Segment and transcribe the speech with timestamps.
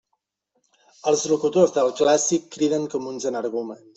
[1.11, 3.89] Els locutors del clàssic criden com uns energúmens.